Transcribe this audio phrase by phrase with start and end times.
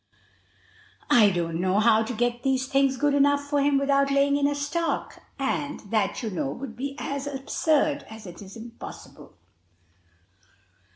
[1.11, 4.47] I don't know how to get these things good enough for him without laying in
[4.47, 9.37] a stock; and, that you know, would be as absurd as it is impossible."